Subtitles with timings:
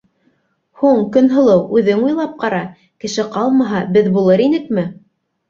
[0.83, 2.63] Һуң, Көнһылыу, үҙең уйлап ҡара:
[3.05, 4.89] кеше ҡалмаһа, беҙ булыр инекме?